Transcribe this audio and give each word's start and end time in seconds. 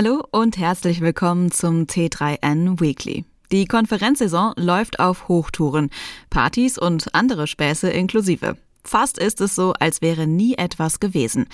Hallo 0.00 0.22
und 0.30 0.56
herzlich 0.58 1.00
willkommen 1.00 1.50
zum 1.50 1.86
T3N 1.86 2.80
Weekly. 2.80 3.24
Die 3.50 3.66
Konferenzsaison 3.66 4.52
läuft 4.54 5.00
auf 5.00 5.26
Hochtouren, 5.26 5.90
Partys 6.30 6.78
und 6.78 7.12
andere 7.16 7.48
Späße 7.48 7.90
inklusive. 7.90 8.56
Fast 8.84 9.18
ist 9.18 9.40
es 9.40 9.56
so, 9.56 9.72
als 9.72 10.00
wäre 10.00 10.28
nie 10.28 10.54
etwas 10.54 11.00
gewesen. 11.00 11.46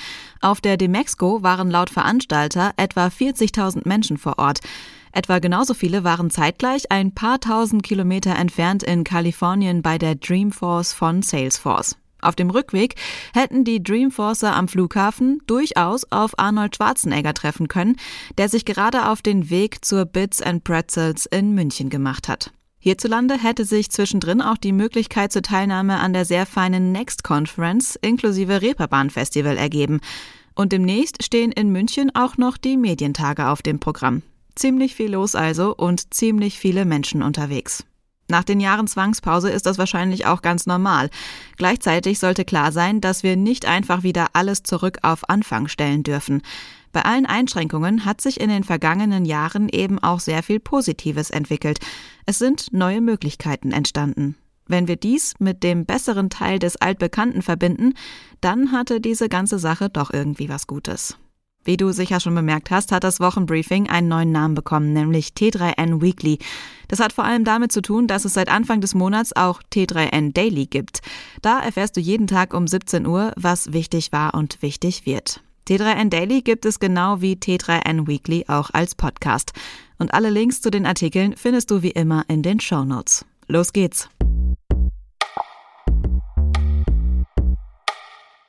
Auf 0.42 0.60
der 0.60 0.76
Demexco 0.76 1.42
waren 1.42 1.70
laut 1.70 1.88
Veranstalter 1.88 2.74
etwa 2.76 3.06
40.000 3.06 3.88
Menschen 3.88 4.18
vor 4.18 4.38
Ort. 4.38 4.60
Etwa 5.12 5.38
genauso 5.38 5.72
viele 5.72 6.04
waren 6.04 6.28
zeitgleich 6.28 6.92
ein 6.92 7.14
paar 7.14 7.40
tausend 7.40 7.82
Kilometer 7.82 8.36
entfernt 8.36 8.82
in 8.82 9.04
Kalifornien 9.04 9.80
bei 9.80 9.96
der 9.96 10.16
Dreamforce 10.16 10.92
von 10.92 11.22
Salesforce. 11.22 11.96
Auf 12.24 12.36
dem 12.36 12.50
Rückweg 12.50 12.94
hätten 13.34 13.64
die 13.64 13.82
Dreamforcer 13.82 14.56
am 14.56 14.66
Flughafen 14.66 15.42
durchaus 15.46 16.10
auf 16.10 16.38
Arnold 16.38 16.76
Schwarzenegger 16.76 17.34
treffen 17.34 17.68
können, 17.68 17.96
der 18.38 18.48
sich 18.48 18.64
gerade 18.64 19.08
auf 19.08 19.20
den 19.20 19.50
Weg 19.50 19.84
zur 19.84 20.06
Bits 20.06 20.40
and 20.40 20.64
Pretzels 20.64 21.26
in 21.26 21.54
München 21.54 21.90
gemacht 21.90 22.28
hat. 22.28 22.50
Hierzulande 22.78 23.42
hätte 23.42 23.64
sich 23.64 23.90
zwischendrin 23.90 24.42
auch 24.42 24.58
die 24.58 24.72
Möglichkeit 24.72 25.32
zur 25.32 25.42
Teilnahme 25.42 26.00
an 26.00 26.12
der 26.12 26.24
sehr 26.24 26.44
feinen 26.44 26.92
Next 26.92 27.24
Conference 27.24 27.96
inklusive 27.96 28.60
Reeperbahn 28.60 29.08
Festival 29.10 29.56
ergeben. 29.56 30.00
Und 30.54 30.72
demnächst 30.72 31.22
stehen 31.24 31.50
in 31.50 31.72
München 31.72 32.14
auch 32.14 32.36
noch 32.36 32.56
die 32.56 32.76
Medientage 32.76 33.48
auf 33.48 33.62
dem 33.62 33.80
Programm. 33.80 34.22
Ziemlich 34.54 34.94
viel 34.94 35.12
los 35.12 35.34
also 35.34 35.74
und 35.74 36.12
ziemlich 36.14 36.58
viele 36.58 36.84
Menschen 36.84 37.22
unterwegs. 37.22 37.84
Nach 38.28 38.44
den 38.44 38.60
Jahren 38.60 38.86
Zwangspause 38.86 39.50
ist 39.50 39.66
das 39.66 39.78
wahrscheinlich 39.78 40.26
auch 40.26 40.40
ganz 40.40 40.66
normal. 40.66 41.10
Gleichzeitig 41.56 42.18
sollte 42.18 42.44
klar 42.44 42.72
sein, 42.72 43.00
dass 43.00 43.22
wir 43.22 43.36
nicht 43.36 43.66
einfach 43.66 44.02
wieder 44.02 44.28
alles 44.32 44.62
zurück 44.62 44.98
auf 45.02 45.28
Anfang 45.28 45.68
stellen 45.68 46.02
dürfen. 46.02 46.42
Bei 46.92 47.02
allen 47.02 47.26
Einschränkungen 47.26 48.04
hat 48.04 48.20
sich 48.20 48.40
in 48.40 48.48
den 48.48 48.64
vergangenen 48.64 49.24
Jahren 49.24 49.68
eben 49.68 49.98
auch 49.98 50.20
sehr 50.20 50.42
viel 50.42 50.60
Positives 50.60 51.30
entwickelt. 51.30 51.80
Es 52.24 52.38
sind 52.38 52.72
neue 52.72 53.00
Möglichkeiten 53.00 53.72
entstanden. 53.72 54.36
Wenn 54.66 54.88
wir 54.88 54.96
dies 54.96 55.34
mit 55.40 55.62
dem 55.62 55.84
besseren 55.84 56.30
Teil 56.30 56.58
des 56.58 56.76
Altbekannten 56.76 57.42
verbinden, 57.42 57.94
dann 58.40 58.72
hatte 58.72 59.00
diese 59.00 59.28
ganze 59.28 59.58
Sache 59.58 59.90
doch 59.90 60.12
irgendwie 60.12 60.48
was 60.48 60.66
Gutes. 60.66 61.18
Wie 61.64 61.78
du 61.78 61.92
sicher 61.92 62.20
schon 62.20 62.34
bemerkt 62.34 62.70
hast, 62.70 62.92
hat 62.92 63.04
das 63.04 63.20
Wochenbriefing 63.20 63.88
einen 63.88 64.08
neuen 64.08 64.32
Namen 64.32 64.54
bekommen, 64.54 64.92
nämlich 64.92 65.28
T3N 65.28 66.02
Weekly. 66.02 66.38
Das 66.94 67.00
hat 67.00 67.12
vor 67.12 67.24
allem 67.24 67.42
damit 67.42 67.72
zu 67.72 67.82
tun, 67.82 68.06
dass 68.06 68.24
es 68.24 68.34
seit 68.34 68.48
Anfang 68.48 68.80
des 68.80 68.94
Monats 68.94 69.34
auch 69.34 69.60
T3N 69.72 70.32
Daily 70.32 70.66
gibt. 70.66 71.00
Da 71.42 71.58
erfährst 71.58 71.96
du 71.96 72.00
jeden 72.00 72.28
Tag 72.28 72.54
um 72.54 72.68
17 72.68 73.04
Uhr, 73.04 73.32
was 73.34 73.72
wichtig 73.72 74.12
war 74.12 74.34
und 74.34 74.62
wichtig 74.62 75.04
wird. 75.04 75.40
T3N 75.66 76.08
Daily 76.08 76.40
gibt 76.40 76.64
es 76.64 76.78
genau 76.78 77.20
wie 77.20 77.34
T3N 77.34 78.06
Weekly 78.06 78.44
auch 78.46 78.70
als 78.72 78.94
Podcast. 78.94 79.50
Und 79.98 80.14
alle 80.14 80.30
Links 80.30 80.62
zu 80.62 80.70
den 80.70 80.86
Artikeln 80.86 81.34
findest 81.36 81.72
du 81.72 81.82
wie 81.82 81.90
immer 81.90 82.26
in 82.28 82.44
den 82.44 82.60
Show 82.60 82.84
Notes. 82.84 83.24
Los 83.48 83.72
geht's! 83.72 84.08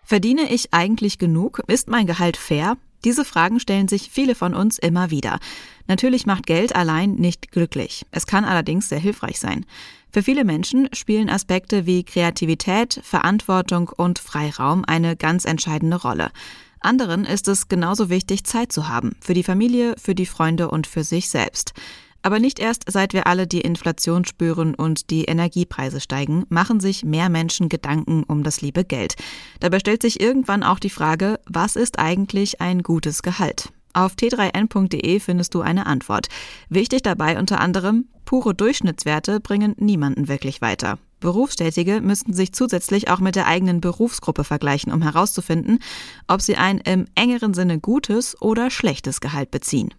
Verdiene 0.04 0.54
ich 0.54 0.72
eigentlich 0.72 1.18
genug? 1.18 1.64
Ist 1.66 1.90
mein 1.90 2.06
Gehalt 2.06 2.38
fair? 2.38 2.78
Diese 3.06 3.26
Fragen 3.26 3.60
stellen 3.60 3.88
sich 3.88 4.10
viele 4.12 4.36
von 4.36 4.54
uns 4.54 4.78
immer 4.78 5.10
wieder. 5.10 5.40
Natürlich 5.88 6.26
macht 6.26 6.48
Geld 6.48 6.76
allein 6.76 7.14
nicht 7.16 7.52
glücklich. 7.52 8.06
Es 8.12 8.26
kann 8.26 8.46
allerdings 8.46 8.90
sehr 8.90 9.00
hilfreich 9.00 9.40
sein. 9.40 9.66
Für 10.12 10.24
viele 10.24 10.46
Menschen 10.46 10.88
spielen 10.94 11.30
Aspekte 11.30 11.86
wie 11.86 12.04
Kreativität, 12.04 13.00
Verantwortung 13.04 13.90
und 13.90 14.18
Freiraum 14.18 14.86
eine 14.86 15.16
ganz 15.16 15.46
entscheidende 15.46 15.98
Rolle. 15.98 16.32
Anderen 16.80 17.26
ist 17.26 17.48
es 17.48 17.68
genauso 17.68 18.10
wichtig, 18.10 18.44
Zeit 18.46 18.72
zu 18.72 18.88
haben. 18.88 19.16
Für 19.20 19.34
die 19.34 19.44
Familie, 19.44 19.96
für 19.98 20.16
die 20.16 20.26
Freunde 20.26 20.70
und 20.70 20.88
für 20.88 21.04
sich 21.04 21.30
selbst. 21.30 21.74
Aber 22.22 22.40
nicht 22.40 22.58
erst 22.58 22.86
seit 22.88 23.14
wir 23.14 23.28
alle 23.28 23.46
die 23.46 23.62
Inflation 23.62 24.26
spüren 24.26 24.74
und 24.74 25.12
die 25.12 25.26
Energiepreise 25.26 26.00
steigen, 26.00 26.46
machen 26.50 26.80
sich 26.80 27.04
mehr 27.04 27.30
Menschen 27.30 27.70
Gedanken 27.70 28.24
um 28.24 28.42
das 28.42 28.62
liebe 28.62 28.84
Geld. 28.84 29.14
Dabei 29.60 29.80
stellt 29.80 30.02
sich 30.02 30.20
irgendwann 30.20 30.64
auch 30.64 30.80
die 30.80 30.90
Frage, 30.90 31.40
was 31.46 31.76
ist 31.76 32.00
eigentlich 32.00 32.62
ein 32.62 32.82
gutes 32.82 33.22
Gehalt? 33.22 33.70
Auf 33.96 34.16
t3n.de 34.16 35.20
findest 35.22 35.56
du 35.56 35.62
eine 35.62 35.86
Antwort. 35.86 36.28
Wichtig 36.68 37.02
dabei 37.02 37.40
unter 37.40 37.62
anderem, 37.62 38.10
pure 38.26 38.54
Durchschnittswerte 38.54 39.40
bringen 39.40 39.74
niemanden 39.78 40.28
wirklich 40.28 40.60
weiter. 40.60 41.00
Berufstätige 41.22 42.02
müssten 42.02 42.34
sich 42.34 42.52
zusätzlich 42.52 43.10
auch 43.10 43.22
mit 43.22 43.38
der 43.38 43.48
eigenen 43.48 43.80
Berufsgruppe 43.80 44.44
vergleichen, 44.44 44.92
um 44.92 45.02
herauszufinden, 45.02 45.80
ob 46.28 46.42
sie 46.42 46.58
ein 46.58 46.80
im 46.80 47.06
engeren 47.16 47.54
Sinne 47.54 47.80
gutes 47.80 48.40
oder 48.42 48.70
schlechtes 48.70 49.22
Gehalt 49.22 49.50
beziehen. 49.50 49.94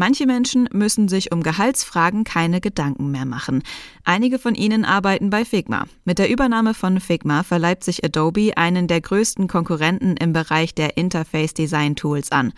Manche 0.00 0.26
Menschen 0.26 0.68
müssen 0.72 1.08
sich 1.08 1.32
um 1.32 1.42
Gehaltsfragen 1.42 2.22
keine 2.22 2.60
Gedanken 2.60 3.10
mehr 3.10 3.24
machen. 3.24 3.64
Einige 4.04 4.38
von 4.38 4.54
ihnen 4.54 4.84
arbeiten 4.84 5.28
bei 5.28 5.44
Figma. 5.44 5.86
Mit 6.04 6.20
der 6.20 6.30
Übernahme 6.30 6.72
von 6.72 7.00
Figma 7.00 7.42
verleibt 7.42 7.82
sich 7.82 8.04
Adobe 8.04 8.56
einen 8.56 8.86
der 8.86 9.00
größten 9.00 9.48
Konkurrenten 9.48 10.16
im 10.16 10.32
Bereich 10.32 10.72
der 10.72 10.96
Interface 10.96 11.52
Design 11.52 11.96
Tools 11.96 12.30
an. 12.30 12.52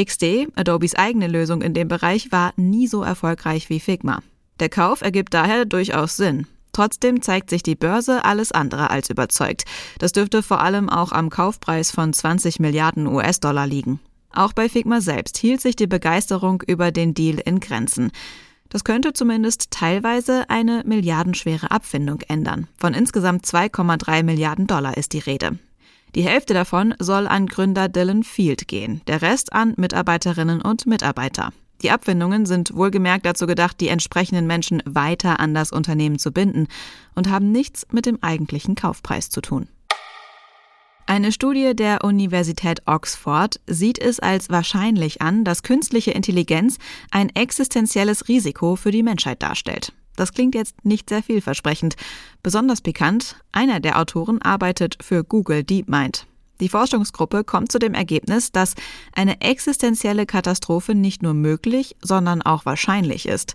XD, 0.00 0.46
Adobes 0.54 0.94
eigene 0.94 1.26
Lösung 1.26 1.60
in 1.60 1.74
dem 1.74 1.88
Bereich, 1.88 2.30
war 2.30 2.52
nie 2.54 2.86
so 2.86 3.02
erfolgreich 3.02 3.68
wie 3.68 3.80
Figma. 3.80 4.22
Der 4.60 4.68
Kauf 4.68 5.02
ergibt 5.02 5.34
daher 5.34 5.64
durchaus 5.64 6.16
Sinn. 6.16 6.46
Trotzdem 6.70 7.20
zeigt 7.20 7.50
sich 7.50 7.64
die 7.64 7.74
Börse 7.74 8.24
alles 8.24 8.52
andere 8.52 8.90
als 8.90 9.10
überzeugt. 9.10 9.64
Das 9.98 10.12
dürfte 10.12 10.40
vor 10.40 10.60
allem 10.60 10.88
auch 10.88 11.10
am 11.10 11.30
Kaufpreis 11.30 11.90
von 11.90 12.12
20 12.12 12.60
Milliarden 12.60 13.08
US-Dollar 13.08 13.66
liegen. 13.66 13.98
Auch 14.30 14.52
bei 14.52 14.68
Figma 14.68 15.00
selbst 15.00 15.38
hielt 15.38 15.60
sich 15.60 15.76
die 15.76 15.86
Begeisterung 15.86 16.62
über 16.66 16.92
den 16.92 17.14
Deal 17.14 17.38
in 17.44 17.60
Grenzen. 17.60 18.10
Das 18.68 18.84
könnte 18.84 19.12
zumindest 19.12 19.70
teilweise 19.70 20.50
eine 20.50 20.82
milliardenschwere 20.84 21.70
Abfindung 21.70 22.20
ändern. 22.28 22.66
Von 22.76 22.94
insgesamt 22.94 23.46
2,3 23.46 24.22
Milliarden 24.22 24.66
Dollar 24.66 24.96
ist 24.96 25.12
die 25.12 25.20
Rede. 25.20 25.58
Die 26.14 26.22
Hälfte 26.22 26.54
davon 26.54 26.94
soll 26.98 27.26
an 27.26 27.46
Gründer 27.46 27.88
Dylan 27.88 28.24
Field 28.24 28.68
gehen, 28.68 29.02
der 29.06 29.22
Rest 29.22 29.52
an 29.52 29.74
Mitarbeiterinnen 29.76 30.62
und 30.62 30.86
Mitarbeiter. 30.86 31.52
Die 31.82 31.90
Abfindungen 31.90 32.46
sind 32.46 32.74
wohlgemerkt 32.74 33.26
dazu 33.26 33.46
gedacht, 33.46 33.80
die 33.80 33.88
entsprechenden 33.88 34.46
Menschen 34.46 34.82
weiter 34.86 35.40
an 35.40 35.52
das 35.52 35.72
Unternehmen 35.72 36.18
zu 36.18 36.32
binden 36.32 36.68
und 37.14 37.28
haben 37.28 37.52
nichts 37.52 37.86
mit 37.92 38.06
dem 38.06 38.22
eigentlichen 38.22 38.74
Kaufpreis 38.74 39.28
zu 39.28 39.42
tun. 39.42 39.68
Eine 41.08 41.30
Studie 41.30 41.76
der 41.76 42.02
Universität 42.02 42.82
Oxford 42.86 43.60
sieht 43.68 44.00
es 44.00 44.18
als 44.18 44.50
wahrscheinlich 44.50 45.22
an, 45.22 45.44
dass 45.44 45.62
künstliche 45.62 46.10
Intelligenz 46.10 46.78
ein 47.12 47.30
existenzielles 47.30 48.26
Risiko 48.26 48.74
für 48.74 48.90
die 48.90 49.04
Menschheit 49.04 49.40
darstellt. 49.40 49.92
Das 50.16 50.32
klingt 50.32 50.56
jetzt 50.56 50.84
nicht 50.84 51.08
sehr 51.08 51.22
vielversprechend. 51.22 51.94
Besonders 52.42 52.80
pikant, 52.80 53.36
einer 53.52 53.78
der 53.78 54.00
Autoren 54.00 54.42
arbeitet 54.42 54.98
für 55.00 55.22
Google 55.22 55.62
DeepMind. 55.62 56.26
Die 56.58 56.68
Forschungsgruppe 56.68 57.44
kommt 57.44 57.70
zu 57.70 57.78
dem 57.78 57.94
Ergebnis, 57.94 58.50
dass 58.50 58.74
eine 59.12 59.40
existenzielle 59.42 60.26
Katastrophe 60.26 60.96
nicht 60.96 61.22
nur 61.22 61.34
möglich, 61.34 61.94
sondern 62.02 62.42
auch 62.42 62.66
wahrscheinlich 62.66 63.28
ist. 63.28 63.54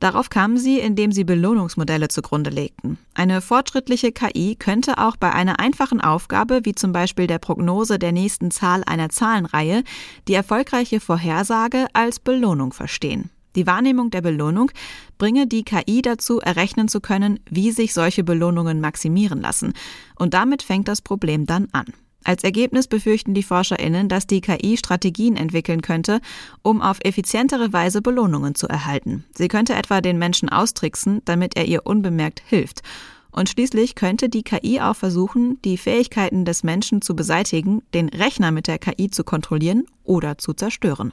Darauf 0.00 0.30
kamen 0.30 0.58
sie, 0.58 0.78
indem 0.78 1.12
sie 1.12 1.24
Belohnungsmodelle 1.24 2.08
zugrunde 2.08 2.50
legten. 2.50 2.98
Eine 3.14 3.40
fortschrittliche 3.40 4.12
KI 4.12 4.56
könnte 4.56 4.98
auch 4.98 5.16
bei 5.16 5.32
einer 5.32 5.60
einfachen 5.60 6.00
Aufgabe, 6.00 6.60
wie 6.64 6.74
zum 6.74 6.92
Beispiel 6.92 7.26
der 7.26 7.38
Prognose 7.38 7.98
der 7.98 8.12
nächsten 8.12 8.50
Zahl 8.50 8.82
einer 8.84 9.08
Zahlenreihe, 9.08 9.82
die 10.28 10.34
erfolgreiche 10.34 11.00
Vorhersage 11.00 11.86
als 11.92 12.20
Belohnung 12.20 12.72
verstehen. 12.72 13.30
Die 13.56 13.66
Wahrnehmung 13.66 14.10
der 14.10 14.20
Belohnung 14.20 14.72
bringe 15.16 15.46
die 15.46 15.62
KI 15.62 16.02
dazu, 16.02 16.40
errechnen 16.40 16.88
zu 16.88 17.00
können, 17.00 17.38
wie 17.48 17.70
sich 17.70 17.94
solche 17.94 18.24
Belohnungen 18.24 18.80
maximieren 18.80 19.40
lassen. 19.40 19.74
Und 20.16 20.34
damit 20.34 20.62
fängt 20.62 20.88
das 20.88 21.00
Problem 21.00 21.46
dann 21.46 21.68
an. 21.72 21.86
Als 22.24 22.42
Ergebnis 22.42 22.88
befürchten 22.88 23.34
die 23.34 23.42
ForscherInnen, 23.42 24.08
dass 24.08 24.26
die 24.26 24.40
KI 24.40 24.78
Strategien 24.78 25.36
entwickeln 25.36 25.82
könnte, 25.82 26.20
um 26.62 26.80
auf 26.80 26.98
effizientere 27.04 27.72
Weise 27.72 28.00
Belohnungen 28.00 28.54
zu 28.54 28.66
erhalten. 28.66 29.24
Sie 29.36 29.48
könnte 29.48 29.74
etwa 29.74 30.00
den 30.00 30.18
Menschen 30.18 30.48
austricksen, 30.48 31.20
damit 31.26 31.56
er 31.56 31.66
ihr 31.66 31.84
unbemerkt 31.84 32.42
hilft. 32.46 32.82
Und 33.30 33.48
schließlich 33.50 33.94
könnte 33.94 34.28
die 34.28 34.44
KI 34.44 34.80
auch 34.80 34.96
versuchen, 34.96 35.60
die 35.62 35.76
Fähigkeiten 35.76 36.44
des 36.44 36.62
Menschen 36.62 37.02
zu 37.02 37.14
beseitigen, 37.14 37.82
den 37.92 38.08
Rechner 38.08 38.52
mit 38.52 38.68
der 38.68 38.78
KI 38.78 39.10
zu 39.10 39.24
kontrollieren 39.24 39.84
oder 40.04 40.38
zu 40.38 40.54
zerstören. 40.54 41.12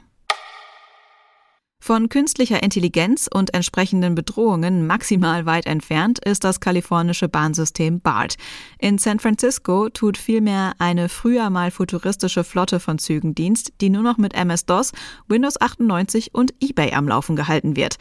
Von 1.84 2.08
künstlicher 2.08 2.62
Intelligenz 2.62 3.28
und 3.28 3.54
entsprechenden 3.54 4.14
Bedrohungen 4.14 4.86
maximal 4.86 5.46
weit 5.46 5.66
entfernt 5.66 6.24
ist 6.24 6.44
das 6.44 6.60
kalifornische 6.60 7.28
Bahnsystem 7.28 8.00
BART. 8.00 8.36
In 8.78 8.98
San 8.98 9.18
Francisco 9.18 9.88
tut 9.88 10.16
vielmehr 10.16 10.74
eine 10.78 11.08
früher 11.08 11.50
mal 11.50 11.72
futuristische 11.72 12.44
Flotte 12.44 12.78
von 12.78 13.00
Zügen 13.00 13.34
Dienst, 13.34 13.72
die 13.80 13.90
nur 13.90 14.04
noch 14.04 14.16
mit 14.16 14.32
MS-DOS, 14.32 14.92
Windows 15.26 15.60
98 15.60 16.32
und 16.32 16.54
eBay 16.60 16.92
am 16.92 17.08
Laufen 17.08 17.34
gehalten 17.34 17.74
wird. 17.74 17.96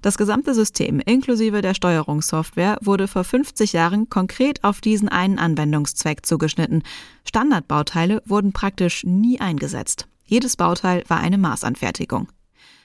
Das 0.00 0.16
gesamte 0.16 0.54
System 0.54 0.98
inklusive 1.00 1.60
der 1.60 1.74
Steuerungssoftware 1.74 2.78
wurde 2.80 3.06
vor 3.06 3.24
50 3.24 3.74
Jahren 3.74 4.08
konkret 4.08 4.64
auf 4.64 4.80
diesen 4.80 5.10
einen 5.10 5.38
Anwendungszweck 5.38 6.24
zugeschnitten. 6.24 6.84
Standardbauteile 7.28 8.22
wurden 8.24 8.54
praktisch 8.54 9.04
nie 9.04 9.40
eingesetzt. 9.40 10.08
Jedes 10.24 10.56
Bauteil 10.56 11.04
war 11.08 11.20
eine 11.20 11.36
Maßanfertigung. 11.36 12.28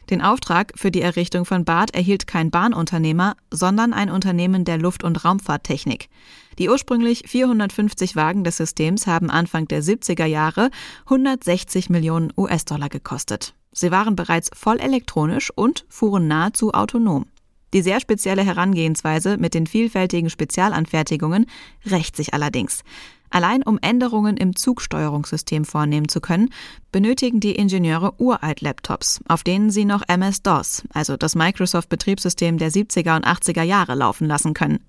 Den 0.09 0.21
Auftrag 0.21 0.73
für 0.75 0.91
die 0.91 1.01
Errichtung 1.01 1.45
von 1.45 1.63
BART 1.63 1.93
erhielt 1.93 2.27
kein 2.27 2.51
Bahnunternehmer, 2.51 3.35
sondern 3.49 3.93
ein 3.93 4.09
Unternehmen 4.09 4.65
der 4.65 4.77
Luft- 4.77 5.03
und 5.03 5.23
Raumfahrttechnik. 5.23 6.09
Die 6.57 6.69
ursprünglich 6.69 7.23
450 7.27 8.15
Wagen 8.15 8.43
des 8.43 8.57
Systems 8.57 9.07
haben 9.07 9.29
Anfang 9.29 9.67
der 9.67 9.81
70er 9.81 10.25
Jahre 10.25 10.69
160 11.05 11.89
Millionen 11.89 12.33
US-Dollar 12.35 12.89
gekostet. 12.89 13.53
Sie 13.71 13.91
waren 13.91 14.15
bereits 14.15 14.49
voll 14.53 14.79
elektronisch 14.79 15.51
und 15.55 15.85
fuhren 15.87 16.27
nahezu 16.27 16.73
autonom. 16.73 17.25
Die 17.73 17.81
sehr 17.81 18.01
spezielle 18.01 18.43
Herangehensweise 18.43 19.37
mit 19.37 19.53
den 19.53 19.65
vielfältigen 19.65 20.29
Spezialanfertigungen 20.29 21.45
rächt 21.85 22.17
sich 22.17 22.33
allerdings. 22.33 22.83
Allein 23.31 23.63
um 23.63 23.79
Änderungen 23.81 24.35
im 24.35 24.55
Zugsteuerungssystem 24.55 25.63
vornehmen 25.63 26.09
zu 26.09 26.19
können, 26.19 26.49
benötigen 26.91 27.39
die 27.39 27.55
Ingenieure 27.55 28.13
Uralt-Laptops, 28.19 29.21
auf 29.27 29.43
denen 29.43 29.71
sie 29.71 29.85
noch 29.85 30.03
MS-DOS, 30.07 30.83
also 30.93 31.15
das 31.15 31.35
Microsoft-Betriebssystem 31.35 32.57
der 32.57 32.71
70er 32.71 33.15
und 33.15 33.25
80er 33.25 33.63
Jahre, 33.63 33.95
laufen 33.95 34.27
lassen 34.27 34.53
können. 34.53 34.79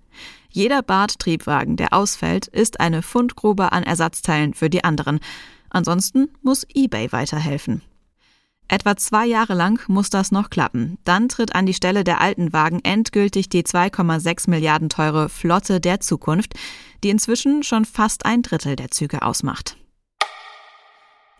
Jeder 0.50 0.82
BART-Triebwagen, 0.82 1.76
der 1.76 1.92
ausfällt, 1.92 2.48
ist 2.48 2.80
eine 2.80 3.02
Fundgrube 3.02 3.72
an 3.72 3.84
Ersatzteilen 3.84 4.54
für 4.54 4.68
die 4.68 4.84
anderen. 4.84 5.20
Ansonsten 5.70 6.28
muss 6.42 6.66
eBay 6.74 7.12
weiterhelfen. 7.12 7.80
Etwa 8.68 8.96
zwei 8.96 9.26
Jahre 9.26 9.54
lang 9.54 9.80
muss 9.88 10.08
das 10.08 10.32
noch 10.32 10.48
klappen. 10.48 10.98
Dann 11.04 11.28
tritt 11.28 11.54
an 11.54 11.66
die 11.66 11.74
Stelle 11.74 12.04
der 12.04 12.20
alten 12.20 12.52
Wagen 12.52 12.80
endgültig 12.82 13.48
die 13.48 13.64
2,6 13.64 14.48
Milliarden 14.48 14.88
teure 14.88 15.28
Flotte 15.28 15.80
der 15.80 16.00
Zukunft, 16.00 16.54
die 17.04 17.10
inzwischen 17.10 17.62
schon 17.62 17.84
fast 17.84 18.24
ein 18.24 18.42
Drittel 18.42 18.76
der 18.76 18.90
Züge 18.90 19.22
ausmacht 19.22 19.76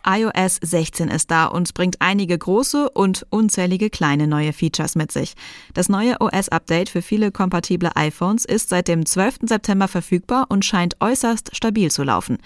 iOS 0.06 0.58
16 0.62 1.08
ist 1.08 1.30
da 1.30 1.46
und 1.46 1.74
bringt 1.74 1.96
einige 2.00 2.36
große 2.36 2.90
und 2.90 3.26
unzählige 3.30 3.90
kleine 3.90 4.26
neue 4.26 4.52
Features 4.52 4.94
mit 4.94 5.12
sich. 5.12 5.34
Das 5.74 5.88
neue 5.88 6.20
OS-Update 6.20 6.88
für 6.88 7.02
viele 7.02 7.30
kompatible 7.30 7.90
iPhones 7.94 8.44
ist 8.44 8.68
seit 8.68 8.88
dem 8.88 9.06
12. 9.06 9.40
September 9.42 9.88
verfügbar 9.88 10.46
und 10.48 10.64
scheint 10.64 10.96
äußerst 11.00 11.54
stabil 11.54 11.90
zu 11.90 12.02
laufen. 12.02 12.38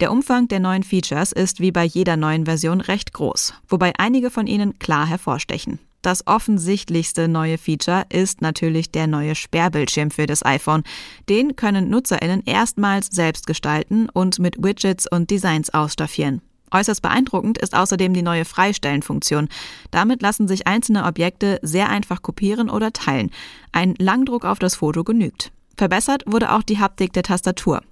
Der 0.00 0.12
Umfang 0.12 0.48
der 0.48 0.60
neuen 0.60 0.82
Features 0.82 1.32
ist 1.32 1.60
wie 1.60 1.72
bei 1.72 1.84
jeder 1.84 2.16
neuen 2.16 2.44
Version 2.46 2.80
recht 2.80 3.12
groß, 3.12 3.54
wobei 3.68 3.92
einige 3.98 4.30
von 4.30 4.46
ihnen 4.46 4.78
klar 4.78 5.06
hervorstechen. 5.06 5.78
Das 6.04 6.26
offensichtlichste 6.26 7.28
neue 7.28 7.56
Feature 7.56 8.04
ist 8.10 8.42
natürlich 8.42 8.90
der 8.90 9.06
neue 9.06 9.34
Sperrbildschirm 9.34 10.10
für 10.10 10.26
das 10.26 10.44
iPhone. 10.44 10.82
Den 11.30 11.56
können 11.56 11.88
NutzerInnen 11.88 12.42
erstmals 12.44 13.06
selbst 13.06 13.46
gestalten 13.46 14.10
und 14.10 14.38
mit 14.38 14.62
Widgets 14.62 15.10
und 15.10 15.30
Designs 15.30 15.72
ausstaffieren. 15.72 16.42
Äußerst 16.74 17.00
beeindruckend 17.00 17.58
ist 17.58 17.74
außerdem 17.74 18.12
die 18.12 18.22
neue 18.22 18.44
Freistellenfunktion. 18.44 19.48
Damit 19.90 20.22
lassen 20.22 20.48
sich 20.48 20.66
einzelne 20.66 21.04
Objekte 21.04 21.60
sehr 21.62 21.88
einfach 21.88 22.20
kopieren 22.20 22.68
oder 22.68 22.92
teilen. 22.92 23.30
Ein 23.72 23.94
Langdruck 23.98 24.44
auf 24.44 24.58
das 24.58 24.74
Foto 24.74 25.04
genügt. 25.04 25.52
Verbessert 25.76 26.24
wurde 26.26 26.52
auch 26.52 26.62
die 26.62 26.80
Haptik 26.80 27.12
der 27.12 27.22
Tastatur. 27.22 27.82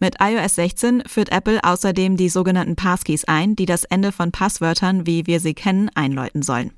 Mit 0.00 0.16
iOS 0.20 0.56
16 0.56 1.04
führt 1.06 1.30
Apple 1.30 1.62
außerdem 1.62 2.16
die 2.16 2.28
sogenannten 2.28 2.76
Passkeys 2.76 3.24
ein, 3.24 3.56
die 3.56 3.66
das 3.66 3.84
Ende 3.84 4.12
von 4.12 4.32
Passwörtern, 4.32 5.06
wie 5.06 5.26
wir 5.26 5.38
sie 5.40 5.54
kennen, 5.54 5.88
einläuten 5.94 6.42
sollen. 6.42 6.72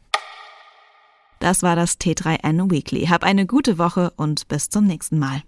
Das 1.41 1.63
war 1.63 1.77
das 1.77 1.99
T3N 1.99 2.71
Weekly. 2.71 3.07
Hab 3.07 3.25
eine 3.25 3.47
gute 3.47 3.79
Woche 3.79 4.13
und 4.17 4.49
bis 4.49 4.69
zum 4.69 4.87
nächsten 4.87 5.19
Mal. 5.19 5.43